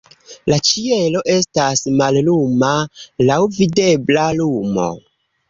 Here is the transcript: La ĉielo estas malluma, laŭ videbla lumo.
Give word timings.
La 0.51 0.55
ĉielo 0.69 1.21
estas 1.33 1.83
malluma, 1.99 2.71
laŭ 3.29 3.39
videbla 3.59 4.27
lumo. 4.41 4.89